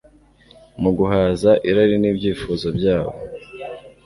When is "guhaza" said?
0.97-1.51